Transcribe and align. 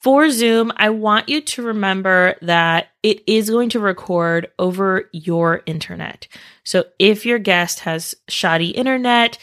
For 0.00 0.30
Zoom, 0.30 0.72
I 0.76 0.90
want 0.90 1.28
you 1.28 1.40
to 1.40 1.62
remember 1.62 2.36
that 2.42 2.88
it 3.02 3.22
is 3.26 3.50
going 3.50 3.70
to 3.70 3.80
record 3.80 4.48
over 4.56 5.10
your 5.12 5.62
internet. 5.66 6.28
So 6.62 6.84
if 7.00 7.26
your 7.26 7.40
guest 7.40 7.80
has 7.80 8.14
shoddy 8.28 8.70
internet, 8.70 9.38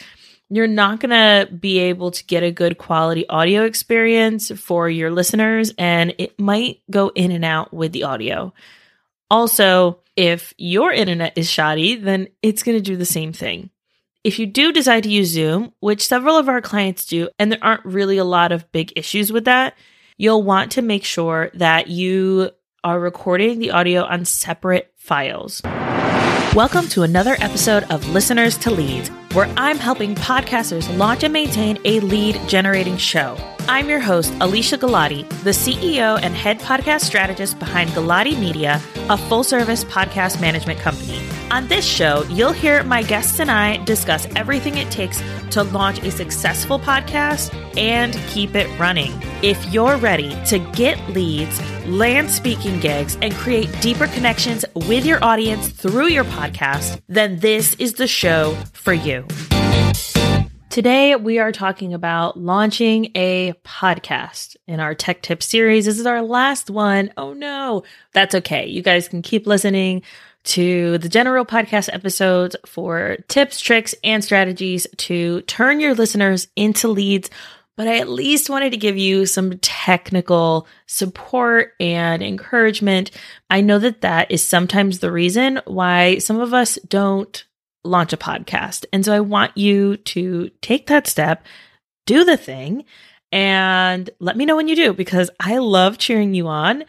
you're 0.48 0.66
not 0.66 1.00
going 1.00 1.10
to 1.10 1.52
be 1.52 1.78
able 1.78 2.10
to 2.12 2.24
get 2.24 2.42
a 2.42 2.52
good 2.52 2.78
quality 2.78 3.28
audio 3.28 3.64
experience 3.64 4.50
for 4.52 4.88
your 4.88 5.10
listeners, 5.10 5.74
and 5.76 6.14
it 6.16 6.38
might 6.40 6.80
go 6.90 7.08
in 7.14 7.32
and 7.32 7.44
out 7.44 7.74
with 7.74 7.92
the 7.92 8.04
audio. 8.04 8.54
Also, 9.30 9.98
if 10.14 10.54
your 10.56 10.90
internet 10.90 11.36
is 11.36 11.50
shoddy, 11.50 11.96
then 11.96 12.28
it's 12.42 12.62
going 12.62 12.78
to 12.78 12.82
do 12.82 12.96
the 12.96 13.04
same 13.04 13.32
thing. 13.32 13.68
If 14.24 14.38
you 14.38 14.46
do 14.46 14.72
decide 14.72 15.02
to 15.02 15.10
use 15.10 15.28
Zoom, 15.28 15.74
which 15.80 16.06
several 16.06 16.36
of 16.36 16.48
our 16.48 16.62
clients 16.62 17.04
do, 17.04 17.28
and 17.38 17.52
there 17.52 17.62
aren't 17.62 17.84
really 17.84 18.16
a 18.16 18.24
lot 18.24 18.52
of 18.52 18.70
big 18.72 18.92
issues 18.96 19.30
with 19.30 19.44
that, 19.44 19.74
you'll 20.16 20.42
want 20.42 20.72
to 20.72 20.82
make 20.82 21.04
sure 21.04 21.50
that 21.54 21.88
you 21.88 22.50
are 22.82 22.98
recording 22.98 23.58
the 23.58 23.70
audio 23.70 24.02
on 24.02 24.24
separate 24.24 24.92
files. 24.96 25.60
Welcome 26.54 26.88
to 26.88 27.02
another 27.02 27.36
episode 27.40 27.82
of 27.90 28.08
Listeners 28.08 28.56
to 28.58 28.70
Leads, 28.70 29.10
where 29.34 29.52
I'm 29.58 29.76
helping 29.76 30.14
podcasters 30.14 30.96
launch 30.96 31.22
and 31.22 31.32
maintain 31.32 31.78
a 31.84 32.00
lead 32.00 32.40
generating 32.48 32.96
show. 32.96 33.36
I'm 33.68 33.90
your 33.90 34.00
host, 34.00 34.32
Alicia 34.40 34.78
Galati, 34.78 35.28
the 35.42 35.50
CEO 35.50 36.18
and 36.22 36.34
head 36.34 36.60
podcast 36.60 37.02
strategist 37.02 37.58
behind 37.58 37.90
Galati 37.90 38.38
Media, 38.40 38.80
a 39.10 39.18
full 39.18 39.44
service 39.44 39.84
podcast 39.84 40.40
management 40.40 40.78
company. 40.78 41.20
On 41.52 41.68
this 41.68 41.86
show, 41.86 42.24
you'll 42.24 42.52
hear 42.52 42.82
my 42.82 43.04
guests 43.04 43.38
and 43.38 43.52
I 43.52 43.76
discuss 43.84 44.26
everything 44.34 44.78
it 44.78 44.90
takes 44.90 45.22
to 45.52 45.62
launch 45.62 46.02
a 46.02 46.10
successful 46.10 46.76
podcast 46.76 47.54
and 47.78 48.14
keep 48.30 48.56
it 48.56 48.66
running. 48.80 49.12
If 49.44 49.72
you're 49.72 49.96
ready 49.96 50.36
to 50.46 50.58
get 50.72 50.98
leads, 51.10 51.60
land 51.86 52.32
speaking 52.32 52.80
gigs, 52.80 53.16
and 53.22 53.32
create 53.32 53.70
deeper 53.80 54.08
connections 54.08 54.64
with 54.74 55.06
your 55.06 55.24
audience 55.24 55.68
through 55.68 56.08
your 56.08 56.24
podcast, 56.24 57.00
then 57.06 57.38
this 57.38 57.74
is 57.74 57.92
the 57.92 58.08
show 58.08 58.56
for 58.72 58.92
you. 58.92 59.24
Today, 60.68 61.14
we 61.14 61.38
are 61.38 61.52
talking 61.52 61.94
about 61.94 62.38
launching 62.38 63.12
a 63.14 63.54
podcast 63.64 64.56
in 64.66 64.80
our 64.80 64.94
tech 64.96 65.22
tip 65.22 65.42
series. 65.44 65.86
This 65.86 66.00
is 66.00 66.06
our 66.06 66.22
last 66.22 66.70
one. 66.70 67.12
Oh 67.16 67.32
no, 67.32 67.84
that's 68.12 68.34
okay. 68.34 68.66
You 68.66 68.82
guys 68.82 69.08
can 69.08 69.22
keep 69.22 69.46
listening 69.46 70.02
to 70.46 70.98
the 70.98 71.08
general 71.08 71.44
podcast 71.44 71.92
episodes 71.92 72.56
for 72.64 73.18
tips, 73.28 73.60
tricks, 73.60 73.94
and 74.02 74.24
strategies 74.24 74.86
to 74.96 75.42
turn 75.42 75.80
your 75.80 75.94
listeners 75.94 76.48
into 76.56 76.88
leads. 76.88 77.30
But 77.76 77.88
I 77.88 77.98
at 77.98 78.08
least 78.08 78.48
wanted 78.48 78.70
to 78.70 78.78
give 78.78 78.96
you 78.96 79.26
some 79.26 79.58
technical 79.58 80.66
support 80.86 81.74
and 81.78 82.22
encouragement. 82.22 83.10
I 83.50 83.60
know 83.60 83.78
that 83.78 84.00
that 84.00 84.30
is 84.30 84.42
sometimes 84.42 85.00
the 85.00 85.12
reason 85.12 85.60
why 85.66 86.18
some 86.18 86.40
of 86.40 86.54
us 86.54 86.78
don't 86.88 87.44
launch 87.84 88.12
a 88.12 88.16
podcast. 88.16 88.86
And 88.92 89.04
so 89.04 89.12
I 89.12 89.20
want 89.20 89.56
you 89.56 89.98
to 89.98 90.50
take 90.62 90.86
that 90.86 91.06
step, 91.06 91.44
do 92.06 92.24
the 92.24 92.36
thing, 92.36 92.84
and 93.30 94.08
let 94.20 94.36
me 94.36 94.46
know 94.46 94.56
when 94.56 94.68
you 94.68 94.76
do 94.76 94.92
because 94.92 95.30
I 95.38 95.58
love 95.58 95.98
cheering 95.98 96.34
you 96.34 96.48
on 96.48 96.84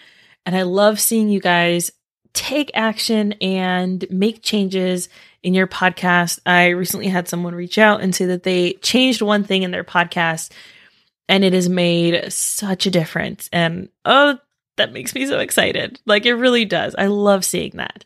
and 0.46 0.56
I 0.56 0.62
love 0.62 1.00
seeing 1.00 1.28
you 1.28 1.42
guys 1.42 1.92
take 2.38 2.70
action 2.76 3.34
and 3.42 4.06
make 4.12 4.44
changes 4.44 5.10
in 5.42 5.56
your 5.56 5.66
podcast. 5.66 6.40
I 6.46 6.68
recently 6.68 7.08
had 7.08 7.28
someone 7.28 7.56
reach 7.56 7.80
out 7.80 8.02
and 8.02 8.14
say 8.14 8.26
that 8.28 8.44
they 8.44 8.74
changed 8.74 9.24
one 9.24 9.44
thing 9.44 9.64
in 9.64 9.72
their 9.72 9.84
podcast 9.84 10.52
and 11.28 11.44
it 11.44 11.54
has 11.54 11.68
made 11.68 12.32
such 12.32 12.86
a 12.86 12.92
difference. 12.92 13.50
And 13.52 13.90
oh, 14.06 14.38
that 14.76 14.94
makes 14.94 15.16
me 15.16 15.26
so 15.26 15.40
excited. 15.40 16.00
Like 16.06 16.28
it 16.28 16.36
really 16.36 16.64
does. 16.64 16.94
I 16.96 17.08
love 17.08 17.44
seeing 17.44 17.72
that. 17.76 18.06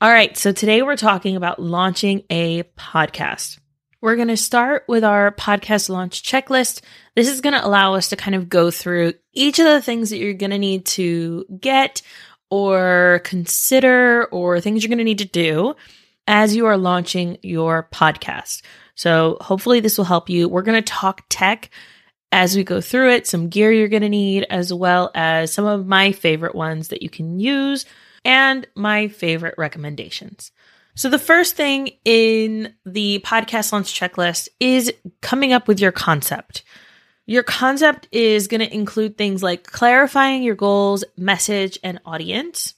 All 0.00 0.10
right, 0.10 0.34
so 0.38 0.52
today 0.52 0.80
we're 0.80 0.96
talking 0.96 1.36
about 1.36 1.60
launching 1.60 2.24
a 2.30 2.62
podcast. 2.78 3.58
We're 4.00 4.16
going 4.16 4.28
to 4.28 4.36
start 4.38 4.84
with 4.88 5.04
our 5.04 5.32
podcast 5.32 5.90
launch 5.90 6.22
checklist. 6.22 6.80
This 7.14 7.28
is 7.28 7.42
going 7.42 7.52
to 7.52 7.66
allow 7.66 7.92
us 7.92 8.08
to 8.08 8.16
kind 8.16 8.34
of 8.34 8.48
go 8.48 8.70
through 8.70 9.12
each 9.34 9.58
of 9.58 9.66
the 9.66 9.82
things 9.82 10.08
that 10.08 10.16
you're 10.16 10.32
going 10.32 10.52
to 10.52 10.58
need 10.58 10.86
to 10.86 11.44
get 11.60 12.00
or 12.50 13.20
consider 13.24 14.26
or 14.26 14.60
things 14.60 14.82
you're 14.82 14.88
going 14.88 14.98
to 14.98 15.04
need 15.04 15.18
to 15.18 15.24
do 15.24 15.74
as 16.26 16.54
you 16.54 16.66
are 16.66 16.76
launching 16.76 17.38
your 17.42 17.88
podcast. 17.92 18.62
So 18.94 19.38
hopefully 19.40 19.80
this 19.80 19.96
will 19.96 20.04
help 20.04 20.28
you. 20.28 20.48
We're 20.48 20.62
going 20.62 20.82
to 20.82 20.92
talk 20.92 21.22
tech 21.28 21.70
as 22.32 22.54
we 22.54 22.62
go 22.62 22.80
through 22.80 23.10
it, 23.12 23.26
some 23.26 23.48
gear 23.48 23.72
you're 23.72 23.88
going 23.88 24.02
to 24.02 24.08
need, 24.08 24.46
as 24.50 24.72
well 24.72 25.10
as 25.14 25.52
some 25.52 25.64
of 25.64 25.86
my 25.86 26.12
favorite 26.12 26.54
ones 26.54 26.88
that 26.88 27.02
you 27.02 27.10
can 27.10 27.40
use 27.40 27.86
and 28.24 28.66
my 28.74 29.08
favorite 29.08 29.54
recommendations. 29.58 30.52
So, 30.94 31.08
the 31.08 31.18
first 31.18 31.56
thing 31.56 31.90
in 32.04 32.74
the 32.84 33.20
podcast 33.24 33.72
launch 33.72 33.98
checklist 33.98 34.48
is 34.58 34.92
coming 35.22 35.52
up 35.52 35.66
with 35.66 35.80
your 35.80 35.92
concept. 35.92 36.62
Your 37.30 37.44
concept 37.44 38.08
is 38.10 38.48
going 38.48 38.60
to 38.60 38.74
include 38.74 39.16
things 39.16 39.40
like 39.40 39.62
clarifying 39.62 40.42
your 40.42 40.56
goals, 40.56 41.04
message, 41.16 41.78
and 41.84 42.00
audience, 42.04 42.74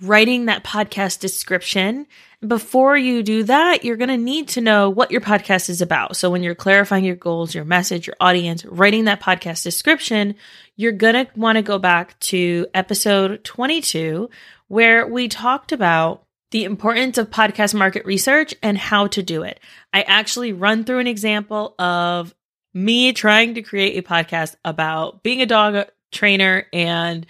writing 0.00 0.46
that 0.46 0.62
podcast 0.62 1.18
description. 1.18 2.06
Before 2.46 2.96
you 2.96 3.24
do 3.24 3.42
that, 3.42 3.84
you're 3.84 3.96
going 3.96 4.10
to 4.10 4.16
need 4.16 4.46
to 4.50 4.60
know 4.60 4.90
what 4.90 5.10
your 5.10 5.20
podcast 5.20 5.68
is 5.68 5.82
about. 5.82 6.16
So, 6.16 6.30
when 6.30 6.44
you're 6.44 6.54
clarifying 6.54 7.04
your 7.04 7.16
goals, 7.16 7.52
your 7.52 7.64
message, 7.64 8.06
your 8.06 8.14
audience, 8.20 8.64
writing 8.64 9.06
that 9.06 9.20
podcast 9.20 9.64
description, 9.64 10.36
you're 10.76 10.92
going 10.92 11.26
to 11.26 11.28
want 11.34 11.56
to 11.56 11.62
go 11.62 11.80
back 11.80 12.16
to 12.20 12.68
episode 12.72 13.42
22, 13.42 14.30
where 14.68 15.04
we 15.04 15.26
talked 15.26 15.72
about 15.72 16.22
the 16.52 16.62
importance 16.62 17.18
of 17.18 17.30
podcast 17.30 17.74
market 17.74 18.06
research 18.06 18.54
and 18.62 18.78
how 18.78 19.08
to 19.08 19.20
do 19.20 19.42
it. 19.42 19.58
I 19.92 20.02
actually 20.02 20.52
run 20.52 20.84
through 20.84 21.00
an 21.00 21.08
example 21.08 21.74
of 21.76 22.32
me 22.72 23.12
trying 23.12 23.54
to 23.54 23.62
create 23.62 23.98
a 23.98 24.06
podcast 24.06 24.56
about 24.64 25.22
being 25.22 25.42
a 25.42 25.46
dog 25.46 25.86
trainer 26.12 26.66
and 26.72 27.26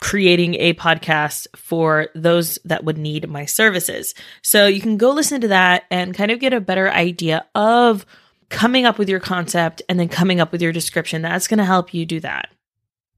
creating 0.00 0.54
a 0.54 0.74
podcast 0.74 1.46
for 1.56 2.08
those 2.14 2.58
that 2.64 2.84
would 2.84 2.98
need 2.98 3.28
my 3.28 3.44
services. 3.44 4.14
So 4.42 4.66
you 4.66 4.80
can 4.80 4.96
go 4.96 5.10
listen 5.10 5.40
to 5.40 5.48
that 5.48 5.84
and 5.90 6.14
kind 6.14 6.30
of 6.30 6.38
get 6.38 6.52
a 6.52 6.60
better 6.60 6.90
idea 6.90 7.46
of 7.54 8.06
coming 8.48 8.86
up 8.86 8.98
with 8.98 9.08
your 9.08 9.20
concept 9.20 9.82
and 9.88 9.98
then 9.98 10.08
coming 10.08 10.40
up 10.40 10.52
with 10.52 10.62
your 10.62 10.72
description. 10.72 11.22
That's 11.22 11.48
going 11.48 11.58
to 11.58 11.64
help 11.64 11.92
you 11.92 12.06
do 12.06 12.20
that. 12.20 12.48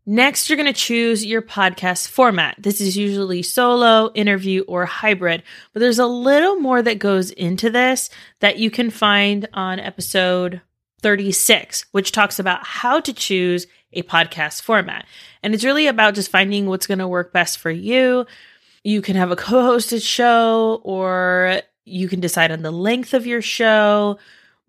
Next, 0.06 0.48
you're 0.48 0.56
going 0.56 0.72
to 0.72 0.72
choose 0.72 1.25
your 1.25 1.42
podcast 1.42 2.08
format. 2.08 2.56
This 2.58 2.81
is 2.81 2.97
usually 2.97 3.42
solo, 3.42 4.10
interview, 4.14 4.62
or 4.62 4.87
hybrid, 4.87 5.42
but 5.72 5.81
there's 5.81 5.98
a 5.98 6.06
little 6.06 6.56
more 6.56 6.81
that 6.82 6.98
goes 6.98 7.31
into 7.31 7.70
this 7.70 8.08
that 8.41 8.58
you 8.58 8.70
can 8.70 8.91
find 8.91 9.47
on 9.52 9.78
episode 9.78 10.62
36, 11.00 11.87
which 11.93 12.12
talks 12.12 12.38
about 12.38 12.65
how 12.65 13.00
to 13.00 13.12
choose 13.12 13.66
a 13.93 14.03
podcast 14.03 14.62
format. 14.62 15.06
And 15.43 15.55
it's 15.55 15.65
really 15.65 15.87
about 15.87 16.15
just 16.15 16.31
finding 16.31 16.66
what's 16.66 16.87
going 16.87 16.99
to 16.99 17.09
work 17.09 17.33
best 17.33 17.59
for 17.59 17.71
you. 17.71 18.27
You 18.84 19.03
can 19.03 19.16
have 19.16 19.31
a 19.31 19.37
co 19.37 19.77
hosted 19.77 20.03
show, 20.03 20.81
or 20.84 21.62
you 21.84 22.09
can 22.09 22.21
decide 22.21 22.53
on 22.53 22.62
the 22.62 22.71
length 22.71 23.15
of 23.15 23.27
your 23.27 23.43
show 23.43 24.19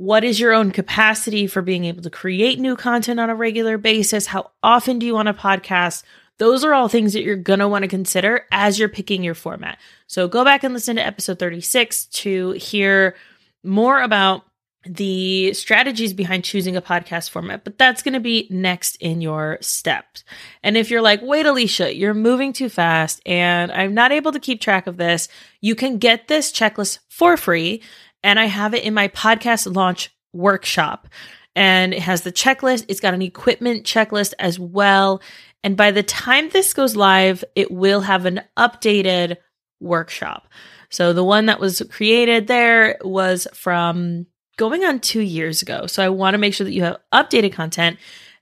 what 0.01 0.23
is 0.23 0.39
your 0.39 0.51
own 0.51 0.71
capacity 0.71 1.45
for 1.45 1.61
being 1.61 1.85
able 1.85 2.01
to 2.01 2.09
create 2.09 2.59
new 2.59 2.75
content 2.75 3.19
on 3.19 3.29
a 3.29 3.35
regular 3.35 3.77
basis? 3.77 4.25
How 4.25 4.49
often 4.63 4.97
do 4.97 5.05
you 5.05 5.13
want 5.13 5.29
a 5.29 5.33
podcast? 5.33 6.01
Those 6.39 6.63
are 6.63 6.73
all 6.73 6.87
things 6.87 7.13
that 7.13 7.21
you're 7.21 7.35
going 7.35 7.59
to 7.59 7.67
want 7.67 7.83
to 7.83 7.87
consider 7.87 8.47
as 8.51 8.79
you're 8.79 8.89
picking 8.89 9.23
your 9.23 9.35
format. 9.35 9.77
So 10.07 10.27
go 10.27 10.43
back 10.43 10.63
and 10.63 10.73
listen 10.73 10.95
to 10.95 11.05
episode 11.05 11.37
36 11.37 12.05
to 12.05 12.53
hear 12.53 13.15
more 13.63 14.01
about 14.01 14.43
the 14.85 15.53
strategies 15.53 16.13
behind 16.13 16.43
choosing 16.43 16.75
a 16.75 16.81
podcast 16.81 17.29
format, 17.29 17.63
but 17.63 17.77
that's 17.77 18.01
going 18.01 18.13
to 18.13 18.19
be 18.19 18.47
next 18.49 18.95
in 18.95 19.21
your 19.21 19.57
steps. 19.61 20.23
And 20.63 20.75
if 20.75 20.89
you're 20.89 21.03
like, 21.03 21.21
wait, 21.21 21.45
Alicia, 21.45 21.95
you're 21.95 22.15
moving 22.15 22.51
too 22.51 22.69
fast 22.69 23.21
and 23.25 23.71
I'm 23.71 23.93
not 23.93 24.11
able 24.11 24.31
to 24.31 24.39
keep 24.39 24.59
track 24.59 24.87
of 24.87 24.97
this, 24.97 25.27
you 25.61 25.75
can 25.75 25.99
get 25.99 26.27
this 26.27 26.51
checklist 26.51 26.99
for 27.09 27.37
free 27.37 27.83
and 28.23 28.39
I 28.39 28.45
have 28.45 28.73
it 28.73 28.83
in 28.83 28.93
my 28.93 29.07
podcast 29.09 29.73
launch 29.73 30.09
workshop. 30.33 31.07
And 31.55 31.93
it 31.93 32.01
has 32.01 32.21
the 32.21 32.31
checklist, 32.31 32.85
it's 32.87 33.01
got 33.01 33.13
an 33.13 33.21
equipment 33.21 33.85
checklist 33.85 34.33
as 34.39 34.57
well. 34.57 35.21
And 35.63 35.77
by 35.77 35.91
the 35.91 36.03
time 36.03 36.49
this 36.49 36.73
goes 36.73 36.95
live, 36.95 37.43
it 37.55 37.69
will 37.69 38.01
have 38.01 38.25
an 38.25 38.41
updated 38.57 39.37
workshop. 39.79 40.47
So 40.89 41.13
the 41.13 41.23
one 41.23 41.45
that 41.45 41.59
was 41.59 41.81
created 41.91 42.47
there 42.47 42.97
was 43.01 43.47
from 43.53 44.25
going 44.61 44.85
on 44.85 44.99
two 44.99 45.21
years 45.21 45.63
ago. 45.63 45.87
So 45.87 46.05
I 46.05 46.09
want 46.09 46.35
to 46.35 46.37
make 46.37 46.53
sure 46.53 46.65
that 46.65 46.71
you 46.71 46.83
have 46.83 46.99
updated 47.11 47.51
content 47.51 47.97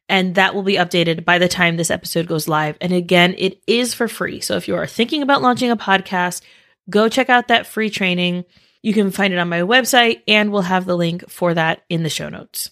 and 0.09 0.35
that 0.35 0.53
will 0.53 0.63
be 0.63 0.73
updated 0.73 1.23
by 1.23 1.37
the 1.37 1.47
time 1.47 1.77
this 1.77 1.89
episode 1.89 2.27
goes 2.27 2.49
live. 2.49 2.75
And 2.81 2.91
again, 2.91 3.35
it 3.37 3.61
is 3.67 3.93
for 3.93 4.09
free. 4.09 4.41
So 4.41 4.57
if 4.57 4.67
you 4.67 4.75
are 4.75 4.85
thinking 4.85 5.21
about 5.21 5.41
launching 5.41 5.71
a 5.71 5.77
podcast, 5.77 6.41
go 6.89 7.07
check 7.07 7.29
out 7.29 7.47
that 7.47 7.67
free 7.67 7.89
training. 7.89 8.43
You 8.83 8.93
can 8.93 9.11
find 9.11 9.33
it 9.33 9.39
on 9.39 9.47
my 9.47 9.61
website, 9.61 10.23
and 10.27 10.51
we'll 10.51 10.63
have 10.63 10.85
the 10.85 10.97
link 10.97 11.29
for 11.29 11.53
that 11.53 11.83
in 11.87 12.03
the 12.03 12.09
show 12.09 12.27
notes. 12.27 12.69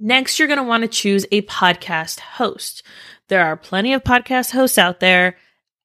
Next, 0.00 0.40
you're 0.40 0.48
going 0.48 0.58
to 0.58 0.64
want 0.64 0.82
to 0.82 0.88
choose 0.88 1.24
a 1.30 1.42
podcast 1.42 2.18
host. 2.18 2.82
There 3.28 3.44
are 3.44 3.56
plenty 3.56 3.92
of 3.92 4.02
podcast 4.02 4.50
hosts 4.50 4.78
out 4.78 4.98
there. 4.98 5.36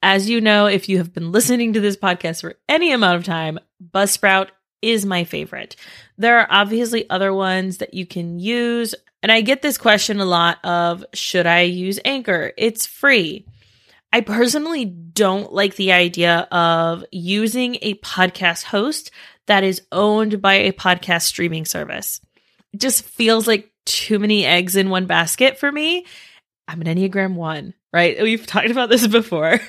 As 0.02 0.28
you 0.28 0.42
know, 0.42 0.66
if 0.66 0.90
you 0.90 0.98
have 0.98 1.14
been 1.14 1.32
listening 1.32 1.74
to 1.74 1.80
this 1.80 1.98
podcast 1.98 2.42
for 2.42 2.56
any 2.68 2.92
amount 2.92 3.18
of 3.18 3.26
time, 3.26 3.60
Buzzsprout 3.94 4.50
is 4.86 5.06
my 5.06 5.24
favorite. 5.24 5.76
There 6.18 6.40
are 6.40 6.48
obviously 6.50 7.10
other 7.10 7.34
ones 7.34 7.78
that 7.78 7.94
you 7.94 8.06
can 8.06 8.40
use. 8.40 8.96
And 9.24 9.32
I 9.32 9.42
get 9.42 9.62
this 9.62 9.78
question 9.78 10.20
a 10.20 10.26
lot 10.26 10.64
of 10.64 11.04
should 11.14 11.48
I 11.48 11.62
use 11.62 12.00
Anchor? 12.06 12.54
It's 12.58 12.86
free. 12.86 13.46
I 14.14 14.22
personally 14.22 14.86
don't 14.86 15.52
like 15.52 15.76
the 15.76 15.92
idea 15.92 16.48
of 16.52 17.04
using 17.12 17.78
a 17.82 17.96
podcast 17.96 18.64
host 18.64 19.12
that 19.48 19.64
is 19.64 19.82
owned 19.92 20.42
by 20.42 20.54
a 20.54 20.72
podcast 20.72 21.24
streaming 21.24 21.66
service. 21.66 22.22
It 22.72 22.80
just 22.80 23.04
feels 23.04 23.48
like 23.48 23.72
too 23.86 24.20
many 24.20 24.46
eggs 24.46 24.76
in 24.76 24.90
one 24.90 25.06
basket 25.06 25.58
for 25.58 25.72
me. 25.72 26.06
I'm 26.68 26.82
an 26.82 26.88
Enneagram 26.88 27.36
1, 27.36 27.74
right? 27.94 28.22
We've 28.22 28.46
talked 28.48 28.70
about 28.70 28.90
this 28.90 29.06
before. 29.08 29.60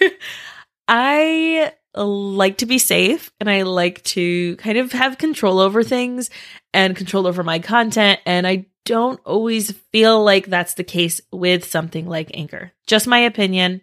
I 0.88 1.72
like 2.02 2.58
to 2.58 2.66
be 2.66 2.78
safe 2.78 3.30
and 3.40 3.50
I 3.50 3.62
like 3.62 4.02
to 4.04 4.56
kind 4.56 4.78
of 4.78 4.92
have 4.92 5.18
control 5.18 5.58
over 5.58 5.82
things 5.82 6.30
and 6.72 6.96
control 6.96 7.26
over 7.26 7.42
my 7.42 7.58
content. 7.58 8.20
And 8.26 8.46
I 8.46 8.66
don't 8.84 9.20
always 9.24 9.72
feel 9.92 10.22
like 10.22 10.46
that's 10.46 10.74
the 10.74 10.84
case 10.84 11.20
with 11.32 11.64
something 11.64 12.06
like 12.06 12.30
Anchor. 12.34 12.72
Just 12.86 13.06
my 13.06 13.18
opinion 13.18 13.80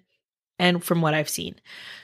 and 0.59 0.83
from 0.83 1.01
what 1.01 1.13
I've 1.13 1.29
seen. 1.29 1.55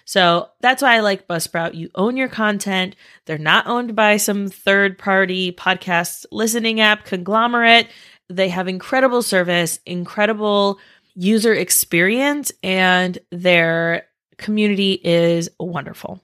So 0.06 0.50
that's 0.59 0.81
why 0.81 0.95
I 0.95 1.00
like 1.01 1.27
Buzzsprout. 1.27 1.75
You 1.75 1.91
own 1.95 2.17
your 2.17 2.27
content. 2.27 2.95
They're 3.25 3.38
not 3.38 3.67
owned 3.67 3.95
by 3.95 4.17
some 4.17 4.50
third 4.50 4.97
party 4.97 5.51
podcast 5.51 6.25
listening 6.31 6.81
app 6.81 7.06
conglomerate. 7.06 7.88
They 8.27 8.50
have 8.50 8.67
incredible 8.67 9.21
service, 9.21 9.79
incredible 9.85 10.79
user 11.15 11.53
experience, 11.53 12.51
and 12.63 13.17
their 13.31 14.08
community 14.39 14.94
is 14.94 15.50
wonderful. 15.59 16.24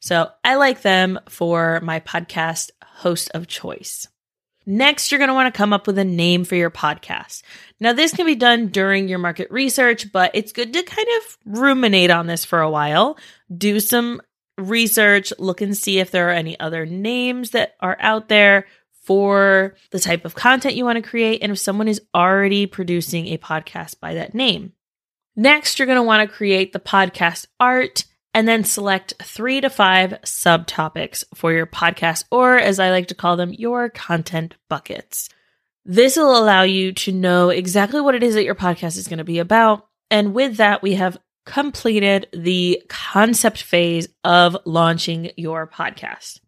So 0.00 0.30
I 0.42 0.54
like 0.54 0.82
them 0.82 1.20
for 1.28 1.80
my 1.82 2.00
podcast 2.00 2.70
host 2.82 3.30
of 3.34 3.46
choice. 3.46 4.08
Next, 4.68 5.12
you're 5.12 5.18
going 5.18 5.28
to 5.28 5.34
want 5.34 5.52
to 5.52 5.56
come 5.56 5.72
up 5.72 5.86
with 5.86 5.96
a 5.98 6.04
name 6.04 6.44
for 6.44 6.56
your 6.56 6.70
podcast. 6.70 7.42
Now, 7.78 7.92
this 7.92 8.12
can 8.12 8.26
be 8.26 8.34
done 8.34 8.68
during 8.68 9.06
your 9.06 9.20
market 9.20 9.48
research, 9.50 10.10
but 10.10 10.32
it's 10.34 10.52
good 10.52 10.72
to 10.72 10.82
kind 10.82 11.06
of 11.18 11.38
ruminate 11.44 12.10
on 12.10 12.26
this 12.26 12.44
for 12.44 12.60
a 12.60 12.70
while. 12.70 13.16
Do 13.56 13.78
some 13.78 14.20
research, 14.58 15.32
look 15.38 15.60
and 15.60 15.76
see 15.76 16.00
if 16.00 16.10
there 16.10 16.30
are 16.30 16.32
any 16.32 16.58
other 16.58 16.84
names 16.84 17.50
that 17.50 17.76
are 17.80 17.96
out 18.00 18.28
there 18.28 18.66
for 19.02 19.76
the 19.92 20.00
type 20.00 20.24
of 20.24 20.34
content 20.34 20.74
you 20.74 20.84
want 20.84 20.96
to 20.96 21.08
create, 21.08 21.42
and 21.42 21.52
if 21.52 21.58
someone 21.60 21.86
is 21.86 22.02
already 22.12 22.66
producing 22.66 23.28
a 23.28 23.38
podcast 23.38 24.00
by 24.00 24.14
that 24.14 24.34
name. 24.34 24.72
Next, 25.36 25.78
you're 25.78 25.86
going 25.86 25.96
to 25.96 26.02
want 26.02 26.28
to 26.28 26.34
create 26.34 26.72
the 26.72 26.80
podcast 26.80 27.46
art 27.60 28.04
and 28.32 28.48
then 28.48 28.64
select 28.64 29.14
three 29.22 29.60
to 29.60 29.70
five 29.70 30.12
subtopics 30.22 31.24
for 31.34 31.52
your 31.52 31.66
podcast, 31.66 32.24
or 32.30 32.58
as 32.58 32.80
I 32.80 32.90
like 32.90 33.08
to 33.08 33.14
call 33.14 33.36
them, 33.36 33.52
your 33.52 33.88
content 33.90 34.54
buckets. 34.68 35.28
This 35.84 36.16
will 36.16 36.36
allow 36.36 36.62
you 36.62 36.92
to 36.92 37.12
know 37.12 37.50
exactly 37.50 38.00
what 38.00 38.14
it 38.14 38.22
is 38.22 38.34
that 38.34 38.44
your 38.44 38.54
podcast 38.54 38.96
is 38.96 39.08
going 39.08 39.18
to 39.18 39.24
be 39.24 39.38
about. 39.38 39.86
And 40.10 40.34
with 40.34 40.56
that, 40.56 40.82
we 40.82 40.94
have 40.94 41.18
completed 41.44 42.26
the 42.32 42.82
concept 42.88 43.62
phase 43.62 44.08
of 44.24 44.56
launching 44.64 45.30
your 45.36 45.66
podcast. 45.66 46.40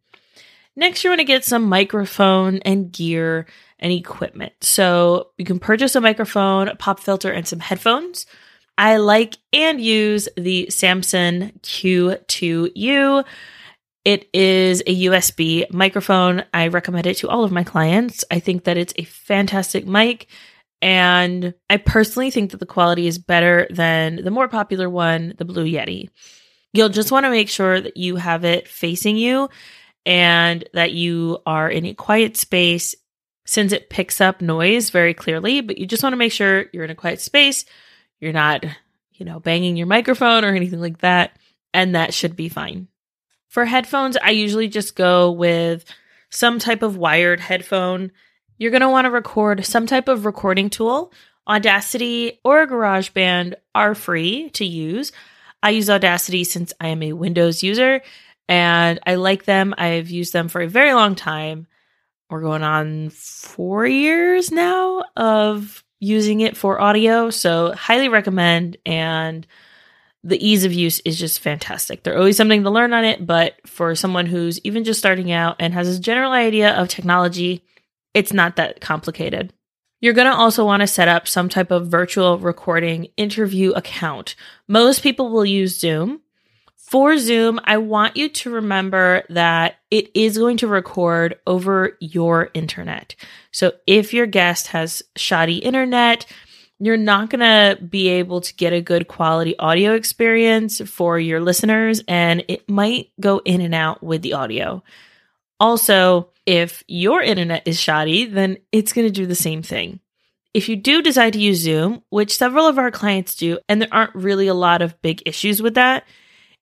Next, 0.77 1.05
you 1.05 1.11
want 1.11 1.21
to 1.21 1.25
get 1.25 1.45
some 1.45 1.65
microphone 1.65 2.59
and 2.59 2.91
gear 2.93 3.47
and 3.79 3.93
equipment. 3.93 4.53
So 4.61 5.29
you 5.37 5.45
can 5.45 5.59
purchase 5.59 5.95
a 5.95 6.01
microphone, 6.01 6.69
a 6.69 6.77
pop 6.77 7.01
filter, 7.01 7.31
and 7.31 7.47
some 7.47 7.61
headphones. 7.61 8.27
I 8.79 8.99
like 8.99 9.37
and 9.53 9.81
use 9.81 10.29
the 10.37 10.71
Samson 10.71 11.51
Q2U. 11.63 13.25
It 14.05 14.29
is 14.33 14.83
a 14.87 15.05
USB 15.07 15.71
microphone. 15.73 16.45
I 16.55 16.69
recommend 16.69 17.09
it 17.09 17.17
to 17.19 17.29
all 17.29 17.43
of 17.43 17.51
my 17.51 17.65
clients. 17.65 18.25
I 18.31 18.39
think 18.39 18.65
that 18.65 18.77
it's 18.77 18.95
a 18.97 19.03
fantastic 19.03 19.85
mic. 19.85 20.29
And 20.81 21.55
I 21.69 21.79
personally 21.79 22.31
think 22.31 22.53
that 22.53 22.61
the 22.61 22.67
quality 22.67 23.09
is 23.09 23.19
better 23.19 23.67
than 23.69 24.23
the 24.23 24.31
more 24.31 24.47
popular 24.47 24.89
one, 24.89 25.35
the 25.37 25.45
Blue 25.45 25.67
Yeti. 25.67 26.09
You'll 26.73 26.89
just 26.89 27.11
want 27.11 27.27
to 27.27 27.31
make 27.31 27.49
sure 27.49 27.81
that 27.81 27.97
you 27.97 28.15
have 28.15 28.45
it 28.45 28.69
facing 28.69 29.17
you 29.17 29.49
and 30.07 30.63
that 30.73 30.93
you 30.93 31.41
are 31.47 31.69
in 31.69 31.85
a 31.85 31.95
quiet 31.95 32.37
space 32.37 32.95
since 33.45 33.73
it 33.73 33.91
picks 33.91 34.21
up 34.21 34.41
noise 34.41 34.91
very 34.91 35.15
clearly, 35.15 35.63
but 35.63 35.79
you 35.79 35.87
just 35.87 36.05
want 36.05 36.13
to 36.13 36.19
make 36.19 36.33
sure 36.33 36.67
you're 36.73 36.85
in 36.85 36.91
a 36.91 36.95
quiet 36.95 37.21
space 37.21 37.65
you're 38.21 38.33
not, 38.33 38.65
you 39.15 39.27
know, 39.27 39.41
banging 39.41 39.77
your 39.77 39.87
microphone 39.87 40.45
or 40.45 40.55
anything 40.55 40.81
like 40.81 40.99
that. 40.99 41.37
And 41.75 41.95
that 41.95 42.15
should 42.15 42.37
be 42.37 42.49
fine. 42.49 42.89
For 43.49 43.65
headphones, 43.65 44.17
I 44.17 44.31
usually 44.31 44.69
just 44.69 44.95
go 44.95 45.31
with 45.31 45.85
some 46.31 46.59
type 46.59 46.83
of 46.83 46.97
wired 46.97 47.41
headphone. 47.41 48.13
You're 48.59 48.71
going 48.71 48.83
to 48.83 48.91
want 48.91 49.07
to 49.07 49.11
record 49.11 49.65
some 49.65 49.87
type 49.87 50.09
of 50.09 50.27
recording 50.27 50.71
tool. 50.71 51.13
Audacity 51.49 52.41
or 52.45 52.67
GarageBand 52.67 53.55
are 53.75 53.95
free 53.95 54.51
to 54.51 54.65
use. 54.65 55.13
I 55.63 55.71
use 55.71 55.89
Audacity 55.89 56.45
since 56.45 56.73
I 56.81 56.89
am 56.89 57.03
a 57.03 57.15
Windows 57.15 57.63
user 57.63 58.03
and 58.49 59.01
I 59.07 59.17
like 59.17 59.45
them. 59.45 59.75
I've 59.77 60.11
used 60.11 60.33
them 60.33 60.49
for 60.49 60.61
a 60.61 60.69
very 60.69 60.95
long 60.95 61.15
time. 61.15 61.67
We're 62.31 62.43
going 62.43 62.63
on 62.63 63.11
four 63.11 63.87
years 63.87 64.53
now 64.53 65.05
of 65.17 65.83
using 66.01 66.41
it 66.41 66.57
for 66.57 66.81
audio. 66.81 67.31
So, 67.31 67.73
highly 67.73 68.09
recommend. 68.09 68.77
And 68.87 69.47
the 70.25 70.47
ease 70.47 70.65
of 70.65 70.73
use 70.73 71.01
is 71.01 71.19
just 71.19 71.41
fantastic. 71.41 72.03
There's 72.03 72.19
always 72.19 72.37
something 72.37 72.65
to 72.65 72.71
learn 72.71 72.93
on 72.93 73.05
it, 73.05 73.27
but 73.27 73.55
for 73.67 73.95
someone 73.95 74.27
who's 74.27 74.61
even 74.61 74.85
just 74.85 74.99
starting 74.99 75.31
out 75.31 75.57
and 75.59 75.73
has 75.75 75.89
a 75.89 76.01
general 76.01 76.33
idea 76.33 76.75
of 76.75 76.89
technology, 76.89 77.65
it's 78.15 78.33
not 78.33 78.57
that 78.57 78.81
complicated. 78.81 79.53
You're 80.01 80.15
going 80.15 80.31
to 80.31 80.37
also 80.37 80.65
want 80.65 80.81
to 80.81 80.87
set 80.87 81.09
up 81.09 81.27
some 81.27 81.49
type 81.49 81.71
of 81.71 81.89
virtual 81.89 82.39
recording 82.39 83.09
interview 83.17 83.73
account. 83.73 84.37
Most 84.69 85.03
people 85.03 85.31
will 85.31 85.45
use 85.45 85.79
Zoom. 85.79 86.21
For 86.89 87.19
Zoom, 87.19 87.61
I 87.65 87.77
want 87.77 88.17
you 88.17 88.31
to 88.31 88.51
remember 88.51 89.23
that 89.29 89.77
it 89.91 90.11
is 90.15 90.39
going 90.39 90.57
to 90.57 90.67
record 90.67 91.39
over 91.47 91.99
your 92.01 92.49
internet. 92.55 93.15
So 93.53 93.73
if 93.87 94.15
your 94.15 94.25
guest 94.25 94.69
has 94.69 95.03
shoddy 95.15 95.59
internet, 95.59 96.25
you're 96.79 96.97
not 96.97 97.29
going 97.29 97.41
to 97.41 97.79
be 97.85 98.09
able 98.09 98.41
to 98.41 98.55
get 98.55 98.73
a 98.73 98.81
good 98.81 99.07
quality 99.07 99.55
audio 99.59 99.93
experience 99.93 100.81
for 100.81 101.19
your 101.19 101.43
listeners, 101.43 102.03
and 102.09 102.43
it 102.49 102.67
might 102.71 103.11
go 103.21 103.43
in 103.45 103.61
and 103.61 103.75
out 103.75 104.03
with 104.03 104.23
the 104.23 104.33
audio. 104.33 104.83
Also, 105.61 106.31
if 106.47 106.83
your 106.89 107.21
internet 107.21 107.69
is 107.69 107.79
shoddy, 107.79 108.25
then 108.25 108.57
it's 108.73 108.95
going 108.95 109.07
to 109.07 109.13
do 109.13 109.27
the 109.27 109.35
same 109.35 109.63
thing. 109.63 110.01
If 110.55 110.71
you 110.71 110.77
do 110.77 111.03
decide 111.03 111.35
to 111.35 111.39
use 111.39 111.61
Zoom, 111.61 112.03
which 112.09 112.39
several 112.39 112.67
of 112.67 112.79
our 112.79 112.91
clients 112.91 113.35
do, 113.35 113.59
and 113.69 113.83
there 113.83 113.93
aren't 113.93 114.15
really 114.15 114.47
a 114.47 114.55
lot 114.55 114.81
of 114.81 115.03
big 115.03 115.23
issues 115.27 115.61
with 115.61 115.75
that, 115.75 116.05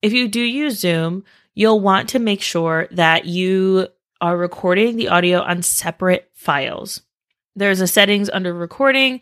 if 0.02 0.12
you 0.12 0.28
do 0.28 0.40
use 0.40 0.78
Zoom, 0.78 1.24
you'll 1.54 1.80
want 1.80 2.10
to 2.10 2.18
make 2.18 2.42
sure 2.42 2.88
that 2.92 3.24
you 3.24 3.88
are 4.20 4.36
recording 4.36 4.96
the 4.96 5.08
audio 5.08 5.40
on 5.40 5.62
separate 5.62 6.30
files. 6.34 7.02
There's 7.54 7.80
a 7.80 7.86
settings 7.86 8.30
under 8.30 8.52
recording. 8.52 9.20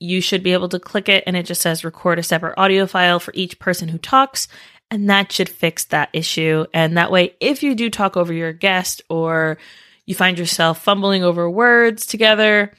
You 0.00 0.20
should 0.20 0.42
be 0.42 0.52
able 0.52 0.68
to 0.70 0.78
click 0.78 1.08
it 1.08 1.24
and 1.26 1.36
it 1.36 1.46
just 1.46 1.60
says 1.60 1.84
record 1.84 2.18
a 2.18 2.22
separate 2.22 2.54
audio 2.56 2.86
file 2.86 3.20
for 3.20 3.32
each 3.34 3.58
person 3.58 3.88
who 3.88 3.98
talks. 3.98 4.48
And 4.90 5.08
that 5.10 5.32
should 5.32 5.48
fix 5.48 5.84
that 5.86 6.10
issue. 6.12 6.66
And 6.74 6.96
that 6.96 7.10
way, 7.10 7.34
if 7.40 7.62
you 7.62 7.74
do 7.74 7.90
talk 7.90 8.16
over 8.16 8.32
your 8.32 8.52
guest 8.52 9.02
or 9.08 9.58
you 10.06 10.14
find 10.14 10.38
yourself 10.38 10.82
fumbling 10.82 11.24
over 11.24 11.48
words 11.48 12.06
together, 12.06 12.72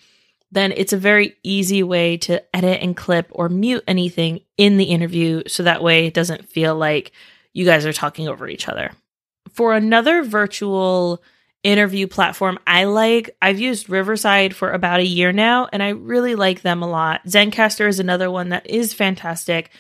then 0.52 0.72
it's 0.76 0.94
a 0.94 0.98
very 0.98 1.36
easy 1.44 1.84
way 1.84 2.18
to 2.18 2.44
edit 2.56 2.82
and 2.82 2.96
clip 2.96 3.28
or 3.32 3.50
mute 3.50 3.84
anything 3.88 4.42
in 4.58 4.78
the 4.78 4.86
interview. 4.86 5.44
So 5.48 5.64
that 5.64 5.84
way 5.84 6.06
it 6.06 6.14
doesn't 6.14 6.48
feel 6.48 6.76
like 6.76 7.12
you 7.56 7.66
guys 7.66 7.86
are 7.86 7.94
talking 7.94 8.28
over 8.28 8.48
each 8.48 8.68
other. 8.68 8.92
For 9.50 9.74
another 9.74 10.24
virtual 10.24 11.24
interview 11.64 12.06
platform 12.06 12.60
I 12.68 12.84
like, 12.84 13.36
I've 13.42 13.60
used 13.60 13.90
Riverside 13.90 14.54
for 14.54 14.72
about 14.72 15.00
a 15.00 15.06
year 15.06 15.32
now, 15.32 15.68
and 15.72 15.82
I 15.82 15.90
really 15.90 16.36
like 16.36 16.62
them 16.62 16.84
a 16.84 16.90
lot. 16.90 17.26
Zencastr 17.26 17.88
is 17.88 18.00
another 18.00 18.30
one 18.30 18.50
that 18.50 18.70
is 18.70 18.94
fantastic. 18.94 19.72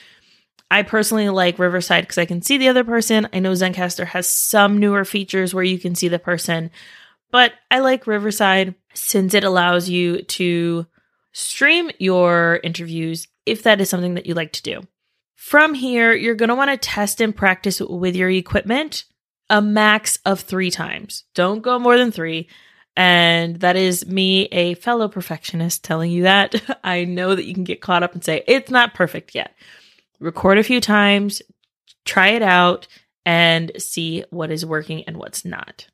I 0.71 0.81
personally 0.81 1.29
like 1.29 1.59
Riverside 1.59 2.05
because 2.05 2.17
I 2.17 2.25
can 2.25 2.41
see 2.41 2.57
the 2.57 2.69
other 2.69 2.83
person. 2.85 3.27
I 3.33 3.39
know 3.39 3.51
Zencastr 3.51 4.07
has 4.07 4.27
some 4.27 4.79
newer 4.79 5.05
features 5.05 5.53
where 5.53 5.63
you 5.63 5.77
can 5.77 5.93
see 5.93 6.07
the 6.07 6.17
person, 6.17 6.71
but 7.29 7.51
I 7.69 7.79
like 7.79 8.07
Riverside 8.07 8.73
since 8.93 9.33
it 9.33 9.43
allows 9.43 9.89
you 9.89 10.21
to 10.21 10.87
stream 11.33 11.91
your 11.99 12.61
interviews 12.63 13.27
if 13.45 13.63
that 13.63 13.81
is 13.81 13.89
something 13.89 14.13
that 14.15 14.25
you 14.25 14.33
like 14.33 14.53
to 14.53 14.63
do. 14.63 14.81
From 15.35 15.73
here, 15.73 16.13
you're 16.13 16.35
going 16.35 16.49
to 16.49 16.55
want 16.55 16.71
to 16.71 16.77
test 16.77 17.21
and 17.21 17.35
practice 17.35 17.79
with 17.79 18.15
your 18.15 18.29
equipment 18.29 19.03
a 19.49 19.61
max 19.61 20.17
of 20.25 20.39
three 20.39 20.71
times. 20.71 21.23
Don't 21.33 21.61
go 21.61 21.77
more 21.77 21.97
than 21.97 22.11
three. 22.11 22.49
And 22.97 23.57
that 23.57 23.75
is 23.75 24.07
me, 24.07 24.45
a 24.45 24.75
fellow 24.75 25.07
perfectionist, 25.07 25.83
telling 25.83 26.11
you 26.11 26.23
that. 26.23 26.79
I 26.83 27.03
know 27.03 27.35
that 27.35 27.45
you 27.45 27.53
can 27.53 27.65
get 27.65 27.81
caught 27.81 28.03
up 28.03 28.13
and 28.13 28.23
say, 28.23 28.43
it's 28.47 28.71
not 28.71 28.93
perfect 28.93 29.35
yet. 29.35 29.53
Record 30.19 30.57
a 30.57 30.63
few 30.63 30.79
times, 30.79 31.41
try 32.05 32.29
it 32.29 32.41
out, 32.41 32.87
and 33.25 33.71
see 33.77 34.23
what 34.29 34.51
is 34.51 34.65
working 34.65 35.03
and 35.03 35.17
what's 35.17 35.43
not. 35.43 35.87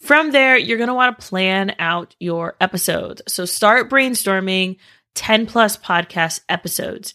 From 0.00 0.32
there, 0.32 0.58
you're 0.58 0.78
going 0.78 0.88
to 0.88 0.94
want 0.94 1.18
to 1.18 1.26
plan 1.26 1.74
out 1.78 2.14
your 2.18 2.56
episodes. 2.60 3.22
So 3.28 3.44
start 3.44 3.88
brainstorming 3.88 4.76
10 5.14 5.46
plus 5.46 5.76
podcast 5.76 6.40
episodes. 6.48 7.14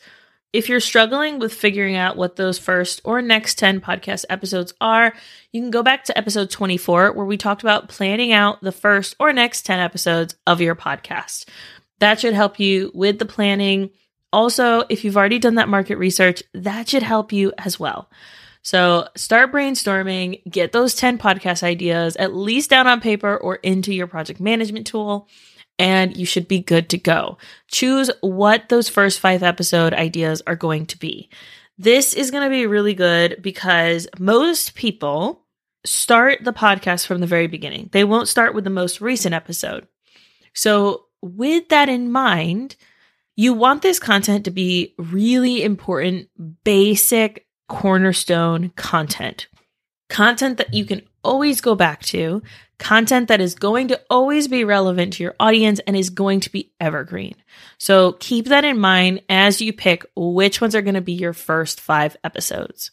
If 0.57 0.69
you're 0.69 0.79
struggling 0.79 1.37
with 1.37 1.53
figuring 1.53 1.95
out 1.95 2.17
what 2.17 2.35
those 2.35 2.57
first 2.57 2.99
or 3.03 3.21
next 3.21 3.59
10 3.59 3.79
podcast 3.79 4.25
episodes 4.27 4.73
are, 4.81 5.13
you 5.51 5.61
can 5.61 5.69
go 5.69 5.83
back 5.83 6.05
to 6.05 6.17
episode 6.17 6.49
24, 6.49 7.11
where 7.11 7.27
we 7.27 7.37
talked 7.37 7.61
about 7.61 7.89
planning 7.89 8.31
out 8.31 8.59
the 8.61 8.71
first 8.71 9.15
or 9.19 9.31
next 9.31 9.67
10 9.67 9.79
episodes 9.79 10.33
of 10.47 10.59
your 10.59 10.73
podcast. 10.73 11.45
That 11.99 12.19
should 12.19 12.33
help 12.33 12.59
you 12.59 12.89
with 12.95 13.19
the 13.19 13.25
planning. 13.27 13.91
Also, 14.33 14.83
if 14.89 15.05
you've 15.05 15.15
already 15.15 15.37
done 15.37 15.55
that 15.55 15.69
market 15.69 15.99
research, 15.99 16.41
that 16.55 16.89
should 16.89 17.03
help 17.03 17.31
you 17.31 17.53
as 17.59 17.79
well. 17.79 18.09
So 18.63 19.09
start 19.15 19.51
brainstorming, 19.51 20.41
get 20.49 20.71
those 20.71 20.95
10 20.95 21.19
podcast 21.19 21.61
ideas 21.61 22.15
at 22.15 22.33
least 22.33 22.71
down 22.71 22.87
on 22.87 22.99
paper 22.99 23.37
or 23.37 23.57
into 23.57 23.93
your 23.93 24.07
project 24.07 24.39
management 24.39 24.87
tool, 24.87 25.29
and 25.79 26.15
you 26.15 26.25
should 26.25 26.47
be 26.47 26.59
good 26.59 26.89
to 26.89 26.97
go. 26.97 27.37
Choose 27.67 28.09
what 28.21 28.69
those 28.69 28.89
first 28.89 29.19
five 29.19 29.43
episode 29.43 29.93
ideas 29.93 30.41
are 30.47 30.55
going 30.55 30.85
to 30.87 30.99
be. 30.99 31.29
This 31.77 32.13
is 32.13 32.31
going 32.31 32.43
to 32.43 32.49
be 32.49 32.65
really 32.65 32.95
good 32.95 33.41
because 33.41 34.07
most 34.17 34.75
people 34.75 35.45
start 35.85 36.43
the 36.43 36.53
podcast 36.53 37.05
from 37.05 37.19
the 37.19 37.27
very 37.27 37.47
beginning. 37.47 37.89
They 37.91 38.03
won't 38.03 38.27
start 38.27 38.55
with 38.55 38.63
the 38.63 38.69
most 38.69 38.99
recent 39.01 39.35
episode. 39.35 39.87
So, 40.53 41.05
with 41.21 41.69
that 41.69 41.89
in 41.89 42.11
mind, 42.11 42.75
you 43.35 43.53
want 43.53 43.81
this 43.81 43.99
content 43.99 44.45
to 44.45 44.51
be 44.51 44.95
really 44.97 45.63
important, 45.63 46.29
basic 46.63 47.45
cornerstone 47.69 48.69
content. 48.75 49.47
Content 50.09 50.57
that 50.57 50.73
you 50.73 50.85
can 50.85 51.01
always 51.23 51.59
go 51.59 51.75
back 51.75 52.01
to, 52.03 52.41
content 52.79 53.27
that 53.27 53.41
is 53.41 53.55
going 53.55 53.89
to 53.89 54.01
always 54.09 54.47
be 54.47 54.63
relevant 54.63 55.13
to 55.13 55.23
your 55.23 55.35
audience 55.39 55.79
and 55.85 55.97
is 55.97 56.09
going 56.09 56.39
to 56.39 56.51
be 56.51 56.71
evergreen. 56.79 57.35
So 57.77 58.13
keep 58.13 58.45
that 58.45 58.63
in 58.63 58.79
mind 58.79 59.21
as 59.27 59.61
you 59.61 59.73
pick 59.73 60.05
which 60.15 60.61
ones 60.61 60.75
are 60.75 60.81
going 60.81 60.95
to 60.95 61.01
be 61.01 61.13
your 61.13 61.33
first 61.33 61.81
five 61.81 62.15
episodes. 62.23 62.91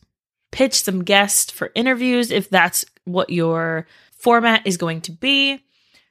Pitch 0.51 0.75
some 0.75 1.05
guests 1.05 1.51
for 1.51 1.71
interviews 1.75 2.31
if 2.31 2.51
that's 2.51 2.85
what 3.05 3.31
your 3.31 3.87
format 4.13 4.67
is 4.67 4.77
going 4.77 5.01
to 5.03 5.13
be. 5.13 5.63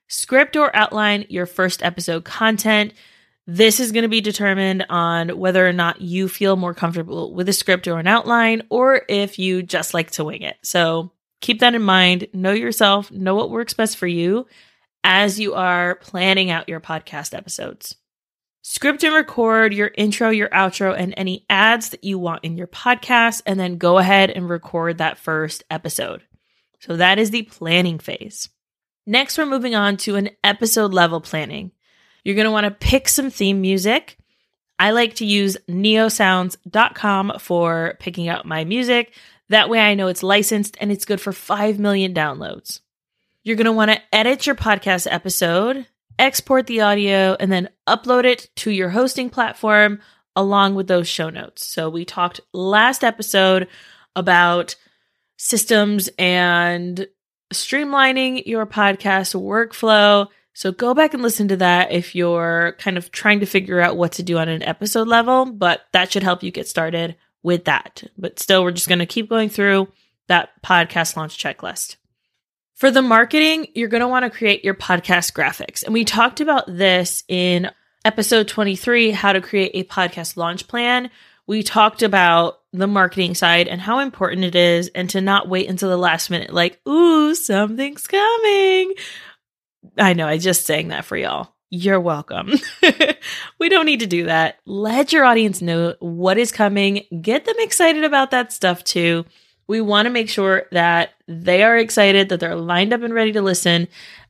Script 0.07 0.55
or 0.55 0.73
outline 0.75 1.25
your 1.29 1.45
first 1.45 1.81
episode 1.81 2.23
content 2.23 2.93
this 3.45 3.79
is 3.79 3.91
going 3.91 4.03
to 4.03 4.09
be 4.09 4.21
determined 4.21 4.85
on 4.89 5.37
whether 5.37 5.67
or 5.67 5.73
not 5.73 6.01
you 6.01 6.29
feel 6.29 6.55
more 6.55 6.73
comfortable 6.73 7.33
with 7.33 7.49
a 7.49 7.53
script 7.53 7.87
or 7.87 7.99
an 7.99 8.07
outline, 8.07 8.63
or 8.69 9.01
if 9.09 9.37
you 9.37 9.63
just 9.63 9.93
like 9.93 10.11
to 10.11 10.23
wing 10.23 10.43
it. 10.43 10.57
So 10.63 11.11
keep 11.41 11.59
that 11.59 11.75
in 11.75 11.81
mind. 11.81 12.27
Know 12.33 12.53
yourself, 12.53 13.11
know 13.11 13.35
what 13.35 13.51
works 13.51 13.73
best 13.73 13.97
for 13.97 14.07
you 14.07 14.47
as 15.03 15.39
you 15.39 15.53
are 15.53 15.95
planning 15.95 16.49
out 16.49 16.69
your 16.69 16.79
podcast 16.79 17.37
episodes. 17.37 17.95
Script 18.61 19.03
and 19.03 19.13
record 19.13 19.73
your 19.73 19.91
intro, 19.97 20.29
your 20.29 20.47
outro, 20.49 20.95
and 20.97 21.13
any 21.17 21.45
ads 21.49 21.89
that 21.89 22.05
you 22.05 22.17
want 22.17 22.45
in 22.45 22.55
your 22.55 22.67
podcast, 22.67 23.41
and 23.45 23.59
then 23.59 23.77
go 23.77 23.97
ahead 23.97 24.29
and 24.29 24.49
record 24.49 24.99
that 24.99 25.17
first 25.17 25.65
episode. 25.69 26.23
So 26.79 26.95
that 26.95 27.19
is 27.19 27.31
the 27.31 27.41
planning 27.41 27.99
phase. 27.99 28.47
Next, 29.05 29.37
we're 29.37 29.45
moving 29.45 29.75
on 29.75 29.97
to 29.97 30.15
an 30.15 30.29
episode 30.45 30.93
level 30.93 31.19
planning. 31.19 31.71
You're 32.23 32.35
going 32.35 32.45
to 32.45 32.51
want 32.51 32.65
to 32.65 32.71
pick 32.71 33.07
some 33.07 33.29
theme 33.29 33.61
music. 33.61 34.17
I 34.79 34.91
like 34.91 35.15
to 35.15 35.25
use 35.25 35.57
neosounds.com 35.69 37.39
for 37.39 37.95
picking 37.99 38.27
out 38.27 38.45
my 38.45 38.63
music. 38.63 39.13
That 39.49 39.69
way 39.69 39.79
I 39.79 39.93
know 39.93 40.07
it's 40.07 40.23
licensed 40.23 40.77
and 40.79 40.91
it's 40.91 41.05
good 41.05 41.21
for 41.21 41.31
5 41.31 41.79
million 41.79 42.13
downloads. 42.13 42.79
You're 43.43 43.57
going 43.57 43.65
to 43.65 43.71
want 43.71 43.91
to 43.91 44.01
edit 44.11 44.47
your 44.47 44.55
podcast 44.55 45.07
episode, 45.09 45.85
export 46.17 46.67
the 46.67 46.81
audio, 46.81 47.35
and 47.39 47.51
then 47.51 47.69
upload 47.87 48.23
it 48.23 48.49
to 48.57 48.71
your 48.71 48.89
hosting 48.89 49.29
platform 49.29 49.99
along 50.35 50.75
with 50.75 50.87
those 50.87 51.07
show 51.07 51.29
notes. 51.29 51.65
So 51.65 51.89
we 51.89 52.05
talked 52.05 52.39
last 52.53 53.03
episode 53.03 53.67
about 54.15 54.75
systems 55.37 56.09
and 56.17 57.07
streamlining 57.53 58.45
your 58.45 58.65
podcast 58.65 59.39
workflow. 59.39 60.27
So 60.53 60.71
go 60.71 60.93
back 60.93 61.13
and 61.13 61.23
listen 61.23 61.47
to 61.47 61.57
that 61.57 61.91
if 61.91 62.15
you're 62.15 62.75
kind 62.77 62.97
of 62.97 63.11
trying 63.11 63.39
to 63.39 63.45
figure 63.45 63.81
out 63.81 63.97
what 63.97 64.13
to 64.13 64.23
do 64.23 64.37
on 64.37 64.49
an 64.49 64.63
episode 64.63 65.07
level, 65.07 65.45
but 65.45 65.81
that 65.91 66.11
should 66.11 66.23
help 66.23 66.43
you 66.43 66.51
get 66.51 66.67
started 66.67 67.15
with 67.41 67.65
that. 67.65 68.03
But 68.17 68.39
still, 68.39 68.63
we're 68.63 68.71
just 68.71 68.87
going 68.87 68.99
to 68.99 69.05
keep 69.05 69.29
going 69.29 69.49
through 69.49 69.89
that 70.27 70.61
podcast 70.61 71.17
launch 71.17 71.37
checklist. 71.37 71.97
For 72.75 72.91
the 72.91 73.01
marketing, 73.01 73.67
you're 73.75 73.89
going 73.89 74.01
to 74.01 74.07
want 74.07 74.23
to 74.23 74.29
create 74.29 74.63
your 74.63 74.73
podcast 74.73 75.33
graphics. 75.33 75.83
And 75.83 75.93
we 75.93 76.05
talked 76.05 76.39
about 76.39 76.65
this 76.67 77.23
in 77.27 77.69
episode 78.05 78.47
23 78.47 79.11
how 79.11 79.33
to 79.33 79.41
create 79.41 79.71
a 79.73 79.83
podcast 79.83 80.37
launch 80.37 80.67
plan. 80.67 81.09
We 81.45 81.63
talked 81.63 82.03
about 82.03 82.59
the 82.71 82.87
marketing 82.87 83.35
side 83.35 83.67
and 83.67 83.81
how 83.81 83.99
important 83.99 84.45
it 84.45 84.55
is 84.55 84.89
and 84.95 85.09
to 85.11 85.21
not 85.21 85.49
wait 85.49 85.69
until 85.69 85.89
the 85.89 85.97
last 85.97 86.29
minute, 86.29 86.53
like, 86.53 86.79
ooh, 86.87 87.35
something's 87.35 88.07
coming. 88.07 88.93
I 89.97 90.13
know, 90.13 90.27
I 90.27 90.37
just 90.37 90.65
saying 90.65 90.89
that 90.89 91.05
for 91.05 91.17
y'all. 91.17 91.53
You're 91.75 91.99
welcome. 91.99 92.53
we 93.59 93.67
don't 93.67 93.87
need 93.87 94.01
to 94.01 94.05
do 94.05 94.25
that. 94.25 94.59
Let 94.65 95.11
your 95.11 95.25
audience 95.25 95.59
know 95.59 95.95
what 95.99 96.37
is 96.37 96.51
coming. 96.51 97.05
Get 97.19 97.45
them 97.45 97.55
excited 97.57 98.03
about 98.03 98.29
that 98.31 98.53
stuff 98.53 98.83
too. 98.83 99.25
We 99.65 99.81
want 99.81 100.05
to 100.05 100.11
make 100.11 100.29
sure 100.29 100.67
that 100.71 101.11
they 101.27 101.63
are 101.63 101.75
excited, 101.75 102.29
that 102.29 102.39
they're 102.39 102.55
lined 102.55 102.93
up 102.93 103.01
and 103.01 103.13
ready 103.13 103.31
to 103.31 103.41
listen, 103.41 103.87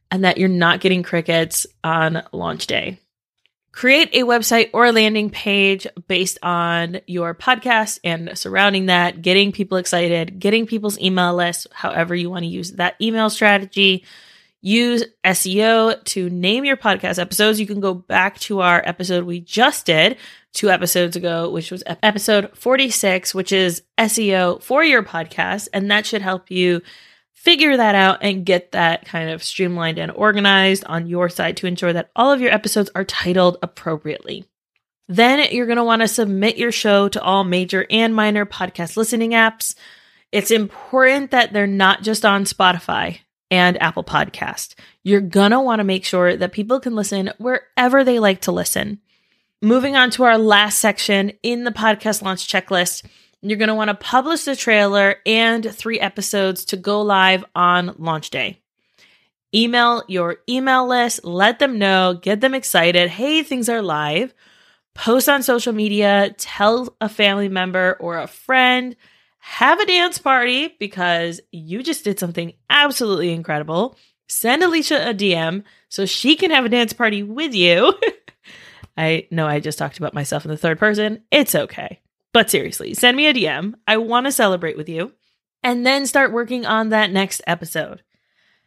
and 0.10 0.24
that 0.24 0.38
you're 0.38 0.48
not 0.48 0.80
getting 0.80 1.04
crickets 1.04 1.68
on 1.84 2.24
launch 2.32 2.68
day. 2.68 3.00
Create 3.74 4.10
a 4.14 4.22
website 4.22 4.70
or 4.72 4.86
a 4.86 4.92
landing 4.92 5.30
page 5.30 5.86
based 6.08 6.38
on 6.44 7.02
your 7.08 7.34
podcast 7.34 8.00
and 8.04 8.38
surrounding 8.38 8.86
that, 8.86 9.22
getting 9.22 9.52
people 9.52 9.78
excited, 9.78 10.40
getting 10.40 10.68
people's 10.68 11.00
email 11.00 11.34
list, 11.34 11.68
however 11.74 12.16
you 12.16 12.30
want 12.30 12.44
to 12.44 12.50
use 12.50 12.74
that 12.74 12.96
email 13.02 13.30
strategy 13.30 14.06
use 14.64 15.04
SEO 15.26 16.02
to 16.06 16.30
name 16.30 16.64
your 16.64 16.78
podcast 16.78 17.20
episodes. 17.20 17.60
You 17.60 17.68
can 17.68 17.82
go 17.82 17.94
back 17.94 18.40
to 18.40 18.62
our 18.62 18.82
episode 18.86 19.26
we 19.26 19.42
just 19.42 19.86
did 19.86 20.18
two 20.54 20.70
episodes 20.70 21.18
ago, 21.18 21.50
which 21.50 21.70
was 21.70 21.84
episode 21.86 22.50
46, 22.56 23.36
which 23.36 23.52
is 23.52 23.84
SEO 23.98 24.64
for 24.64 24.84
your 24.84 25.04
podcast. 25.04 25.68
And 25.74 25.92
that 25.92 26.06
should 26.06 26.22
help 26.22 26.50
you 26.50 26.82
figure 27.34 27.76
that 27.76 27.94
out 27.94 28.20
and 28.22 28.46
get 28.46 28.72
that 28.72 29.06
kind 29.06 29.30
of 29.30 29.44
streamlined 29.44 30.00
and 30.00 30.12
organized 30.14 30.86
on 30.86 31.08
your 31.08 31.28
side 31.28 31.58
to 31.58 31.68
ensure 31.68 31.92
that 31.92 32.10
all 32.16 32.32
of 32.32 32.40
your 32.40 32.54
episodes 32.54 32.90
are 32.96 33.04
titled 33.04 33.58
appropriately. 33.62 34.46
Then 35.10 35.46
you're 35.52 35.66
going 35.66 35.78
to 35.78 35.84
want 35.84 36.04
to 36.04 36.08
submit 36.08 36.58
your 36.58 36.72
show 36.72 37.10
to 37.10 37.22
all 37.22 37.44
major 37.44 37.86
and 37.90 38.16
minor 38.16 38.46
podcast 38.46 38.96
listening 38.96 39.32
apps. 39.32 39.76
It's 40.32 40.52
important 40.52 41.32
that 41.32 41.52
they're 41.52 41.68
not 41.68 42.02
just 42.02 42.24
on 42.24 42.46
Spotify 42.46 43.20
and 43.54 43.80
Apple 43.80 44.04
Podcast. 44.04 44.74
You're 45.04 45.22
gonna 45.22 45.62
want 45.62 45.80
to 45.80 45.84
make 45.84 46.06
sure 46.06 46.36
that 46.36 46.54
people 46.54 46.80
can 46.80 46.96
listen 46.96 47.30
wherever 47.38 48.04
they 48.04 48.18
like 48.18 48.42
to 48.42 48.52
listen. 48.52 49.00
Moving 49.62 49.96
on 49.96 50.10
to 50.12 50.24
our 50.24 50.40
last 50.40 50.80
section 50.80 51.34
in 51.44 51.64
the 51.64 51.72
podcast 51.72 52.24
launch 52.24 52.48
checklist, 52.48 53.06
you're 53.44 53.76
want 53.76 53.90
to 53.90 53.94
publish 53.94 54.46
the 54.46 54.56
trailer 54.56 55.18
and 55.24 55.72
three 55.72 56.00
episodes 56.00 56.66
to 56.66 56.78
go 56.78 57.04
live 57.04 57.46
on 57.54 57.94
launch 58.00 58.32
day. 58.32 58.60
Email 59.54 60.02
your 60.08 60.38
email 60.50 60.88
list, 60.88 61.24
let 61.24 61.60
them 61.60 61.78
know, 61.78 62.18
get 62.20 62.42
them 62.42 62.56
excited. 62.56 63.08
Hey, 63.12 63.44
things 63.44 63.70
are 63.70 63.84
live. 63.84 64.34
Post 64.96 65.30
on 65.30 65.44
social 65.44 65.74
media, 65.74 66.34
tell 66.40 66.96
a 67.00 67.08
family 67.08 67.50
member 67.50 67.98
or 68.00 68.18
a 68.18 68.26
friend 68.26 68.96
have 69.46 69.82
a 69.82 69.86
dance 69.86 70.20
party 70.20 70.74
because 70.80 71.42
you 71.52 71.84
just 71.84 72.06
did 72.06 72.18
something 72.18 72.54
absolutely 72.70 73.34
incredible. 73.34 73.98
Send 74.30 74.64
Alicia 74.64 75.10
a 75.10 75.14
DM 75.14 75.66
so 75.90 76.06
she 76.06 76.38
can 76.38 76.50
have 76.50 76.64
a 76.64 76.70
dance 76.70 76.94
party 76.94 77.24
with 77.24 77.54
you. 77.54 77.94
I 78.98 79.28
know 79.32 79.46
I 79.46 79.60
just 79.60 79.78
talked 79.78 79.98
about 79.98 80.14
myself 80.14 80.46
in 80.46 80.50
the 80.50 80.56
third 80.56 80.80
person. 80.80 81.24
It's 81.30 81.56
okay. 81.56 82.00
But 82.32 82.50
seriously, 82.50 82.94
send 82.94 83.18
me 83.18 83.28
a 83.28 83.34
DM. 83.34 83.74
I 83.86 83.98
want 83.98 84.28
to 84.28 84.32
celebrate 84.32 84.78
with 84.78 84.88
you. 84.88 85.12
And 85.62 85.86
then 85.86 86.06
start 86.06 86.32
working 86.32 86.66
on 86.66 86.90
that 86.90 87.12
next 87.12 87.42
episode. 87.46 88.02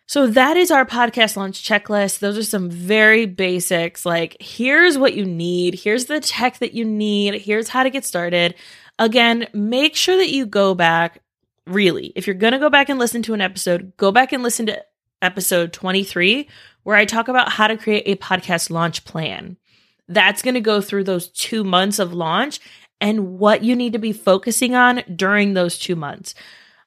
So 0.04 0.26
that 0.26 0.58
is 0.58 0.70
our 0.70 0.84
podcast 0.84 1.36
launch 1.36 1.66
checklist. 1.66 2.18
Those 2.18 2.36
are 2.36 2.44
some 2.44 2.70
very 2.70 3.24
basics. 3.24 4.04
Like, 4.04 4.36
here's 4.40 4.98
what 4.98 5.14
you 5.14 5.24
need. 5.24 5.74
Here's 5.74 6.04
the 6.04 6.20
tech 6.20 6.58
that 6.58 6.74
you 6.74 6.84
need. 6.84 7.40
Here's 7.40 7.70
how 7.70 7.82
to 7.82 7.90
get 7.90 8.04
started. 8.04 8.54
Again, 8.98 9.48
make 9.52 9.94
sure 9.96 10.16
that 10.16 10.30
you 10.30 10.46
go 10.46 10.74
back. 10.74 11.20
Really, 11.66 12.12
if 12.14 12.26
you're 12.26 12.34
going 12.34 12.52
to 12.52 12.58
go 12.58 12.70
back 12.70 12.88
and 12.88 12.98
listen 12.98 13.22
to 13.22 13.34
an 13.34 13.40
episode, 13.40 13.92
go 13.96 14.12
back 14.12 14.32
and 14.32 14.42
listen 14.42 14.66
to 14.66 14.84
episode 15.20 15.72
23, 15.72 16.48
where 16.84 16.96
I 16.96 17.04
talk 17.04 17.28
about 17.28 17.50
how 17.50 17.66
to 17.66 17.76
create 17.76 18.04
a 18.06 18.16
podcast 18.16 18.70
launch 18.70 19.04
plan. 19.04 19.56
That's 20.08 20.42
going 20.42 20.54
to 20.54 20.60
go 20.60 20.80
through 20.80 21.04
those 21.04 21.28
two 21.28 21.64
months 21.64 21.98
of 21.98 22.12
launch 22.14 22.60
and 23.00 23.38
what 23.38 23.64
you 23.64 23.74
need 23.74 23.92
to 23.94 23.98
be 23.98 24.12
focusing 24.12 24.74
on 24.74 25.02
during 25.14 25.54
those 25.54 25.78
two 25.78 25.96
months. 25.96 26.34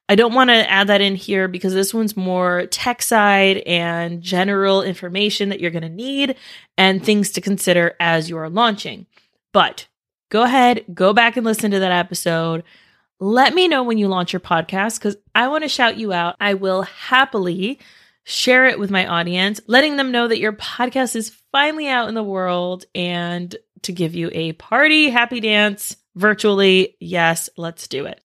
I 0.08 0.16
don't 0.16 0.34
want 0.34 0.50
to 0.50 0.70
add 0.70 0.88
that 0.88 1.02
in 1.02 1.16
here 1.16 1.48
because 1.48 1.74
this 1.74 1.94
one's 1.94 2.18
more 2.18 2.66
tech 2.68 3.04
side 3.04 3.58
and 3.58 4.22
general 4.22 4.82
information 4.82 5.50
that 5.50 5.60
you're 5.60 5.70
going 5.70 5.84
to 5.84 5.90
need 5.90 6.36
and 6.78 7.04
things 7.04 7.30
to 7.32 7.42
consider 7.42 7.96
as 8.00 8.28
you 8.28 8.38
are 8.38 8.50
launching. 8.50 9.06
But 9.52 9.88
go 10.30 10.44
ahead, 10.44 10.86
go 10.94 11.14
back 11.14 11.38
and 11.38 11.46
listen 11.46 11.72
to 11.72 11.80
that 11.80 11.92
episode. 11.92 12.64
Let 13.20 13.54
me 13.54 13.68
know 13.68 13.84
when 13.84 13.98
you 13.98 14.08
launch 14.08 14.32
your 14.32 14.40
podcast 14.40 15.00
because 15.00 15.18
I 15.36 15.50
want 15.50 15.64
to 15.64 15.70
shout 15.70 15.98
you 15.98 16.14
out. 16.14 16.36
I 16.40 16.54
will 16.54 16.84
happily 16.84 17.80
share 18.24 18.68
it 18.68 18.80
with 18.80 18.92
my 18.92 19.08
audience, 19.08 19.60
letting 19.68 19.98
them 19.98 20.12
know 20.12 20.28
that 20.28 20.40
your 20.40 20.54
podcast 20.54 21.16
is 21.16 21.36
finally 21.52 21.88
out 21.88 22.08
in 22.08 22.16
the 22.16 22.24
world 22.24 22.86
and 22.94 23.56
to 23.82 23.92
give 23.92 24.16
you 24.16 24.30
a 24.34 24.54
party, 24.54 25.10
happy 25.10 25.40
dance 25.40 25.98
virtually. 26.16 26.96
Yes, 27.00 27.50
let's 27.58 27.88
do 27.88 28.06
it. 28.06 28.22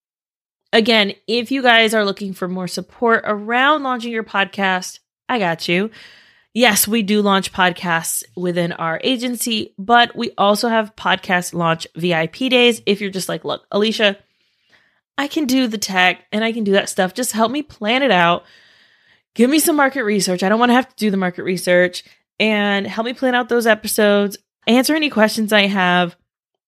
Again, 0.73 1.15
if 1.27 1.53
you 1.53 1.63
guys 1.63 1.95
are 1.95 2.05
looking 2.05 2.35
for 2.35 2.49
more 2.49 2.69
support 2.69 3.23
around 3.25 3.83
launching 3.83 4.13
your 4.13 4.25
podcast, 4.25 4.99
I 5.29 5.39
got 5.39 5.69
you. 5.69 5.91
Yes, 6.57 6.87
we 6.87 7.03
do 7.03 7.21
launch 7.21 7.53
podcasts 7.53 8.23
within 8.37 8.71
our 8.71 9.01
agency, 9.03 9.75
but 9.77 10.15
we 10.15 10.31
also 10.39 10.69
have 10.69 10.95
podcast 10.95 11.53
launch 11.53 11.85
VIP 11.97 12.37
days. 12.49 12.81
If 12.87 13.01
you're 13.01 13.11
just 13.11 13.29
like, 13.29 13.45
look, 13.45 13.67
Alicia, 13.73 14.17
I 15.19 15.27
can 15.27 15.47
do 15.47 15.67
the 15.67 15.79
tech 15.79 16.25
and 16.31 16.45
I 16.45 16.53
can 16.53 16.63
do 16.63 16.73
that 16.73 16.89
stuff. 16.89 17.13
Just 17.13 17.33
help 17.33 17.51
me 17.51 17.63
plan 17.63 18.05
it 18.05 18.13
out. 18.13 18.45
Give 19.35 19.51
me 19.51 19.59
some 19.59 19.75
market 19.75 20.05
research. 20.05 20.45
I 20.45 20.49
don't 20.49 20.61
want 20.61 20.71
to 20.71 20.75
have 20.75 20.89
to 20.89 20.97
do 20.97 21.11
the 21.11 21.17
market 21.17 21.43
research 21.43 22.05
and 22.39 22.87
help 22.87 23.05
me 23.05 23.15
plan 23.15 23.35
out 23.35 23.49
those 23.49 23.67
episodes, 23.67 24.39
answer 24.69 24.95
any 24.95 25.11
questions 25.11 25.53
I 25.53 25.67
have. 25.67 26.15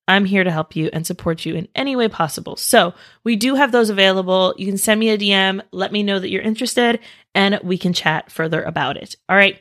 I'm 0.09 0.25
here 0.25 0.43
to 0.43 0.51
help 0.51 0.75
you 0.75 0.91
and 0.93 1.07
support 1.07 1.45
you 1.47 1.55
in 1.55 1.69
any 1.77 1.95
way 1.95 2.09
possible. 2.09 2.57
So 2.57 2.95
we 3.23 3.37
do 3.37 3.55
have 3.55 3.71
those 3.71 3.91
available. 3.91 4.53
You 4.57 4.67
can 4.67 4.79
send 4.79 4.99
me 4.99 5.11
a 5.11 5.19
DM, 5.19 5.63
let 5.71 5.93
me 5.93 6.03
know 6.03 6.19
that 6.19 6.31
you're 6.31 6.43
interested, 6.43 6.99
and 7.37 7.61
we 7.63 7.79
can 7.79 7.93
chat 7.93 8.33
further 8.33 8.63
about 8.63 8.97
it. 8.97 9.15
All 9.29 9.37
right. 9.37 9.61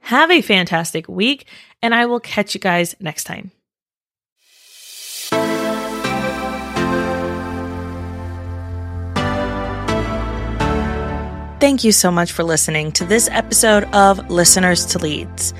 Have 0.00 0.30
a 0.30 0.42
fantastic 0.42 1.08
week, 1.08 1.46
and 1.82 1.94
I 1.94 2.06
will 2.06 2.20
catch 2.20 2.54
you 2.54 2.60
guys 2.60 2.96
next 3.00 3.24
time. 3.24 3.52
Thank 11.60 11.84
you 11.84 11.92
so 11.92 12.10
much 12.10 12.32
for 12.32 12.42
listening 12.42 12.90
to 12.92 13.04
this 13.04 13.28
episode 13.30 13.84
of 13.92 14.30
Listeners 14.30 14.86
to 14.86 14.98
Leads. 14.98 15.52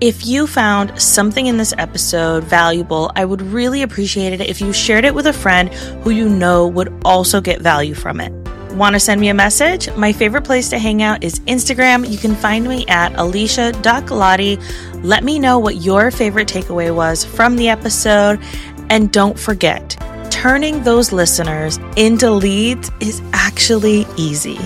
If 0.00 0.26
you 0.26 0.48
found 0.48 1.00
something 1.00 1.46
in 1.46 1.56
this 1.56 1.72
episode 1.78 2.42
valuable, 2.42 3.12
I 3.14 3.24
would 3.24 3.40
really 3.40 3.80
appreciate 3.80 4.32
it 4.32 4.40
if 4.40 4.60
you 4.60 4.72
shared 4.72 5.04
it 5.04 5.14
with 5.14 5.28
a 5.28 5.32
friend 5.32 5.72
who 6.02 6.10
you 6.10 6.28
know 6.28 6.66
would 6.66 6.92
also 7.04 7.40
get 7.40 7.62
value 7.62 7.94
from 7.94 8.20
it. 8.20 8.43
Want 8.74 8.94
to 8.94 9.00
send 9.00 9.20
me 9.20 9.28
a 9.28 9.34
message? 9.34 9.88
My 9.94 10.12
favorite 10.12 10.42
place 10.42 10.68
to 10.70 10.80
hang 10.80 11.00
out 11.00 11.22
is 11.22 11.38
Instagram. 11.40 12.10
You 12.10 12.18
can 12.18 12.34
find 12.34 12.66
me 12.66 12.84
at 12.88 13.14
alicia.galati. 13.14 15.04
Let 15.04 15.22
me 15.22 15.38
know 15.38 15.60
what 15.60 15.76
your 15.76 16.10
favorite 16.10 16.48
takeaway 16.48 16.92
was 16.92 17.24
from 17.24 17.54
the 17.54 17.68
episode. 17.68 18.40
And 18.90 19.12
don't 19.12 19.38
forget, 19.38 19.96
turning 20.32 20.82
those 20.82 21.12
listeners 21.12 21.78
into 21.96 22.32
leads 22.32 22.90
is 22.98 23.22
actually 23.32 24.06
easy. 24.16 24.58